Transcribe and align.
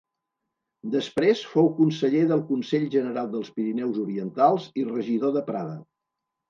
Després 0.95 1.43
fou 1.49 1.69
conseller 1.81 2.23
del 2.33 2.43
Consell 2.49 2.89
General 2.99 3.31
dels 3.37 3.55
Pirineus 3.59 4.01
Orientals 4.09 4.69
i 4.85 4.89
regidor 4.93 5.39
de 5.41 5.51
Prada. 5.53 5.83